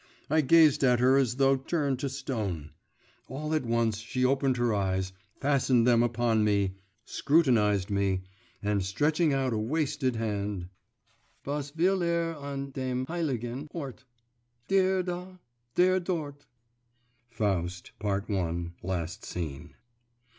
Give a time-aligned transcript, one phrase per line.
[0.31, 2.71] I gazed at her as though turned to stone.
[3.27, 6.73] All at once she opened her eyes, fastened them upon me,
[7.05, 8.23] scrutinised me,
[8.63, 10.69] and stretching out a wasted hand
[11.45, 14.05] 'Was will er an dem heiligen Ort
[14.67, 15.37] Der da…
[15.75, 16.47] der dort…'
[17.37, 19.75] Faust, Part I., Last Scene.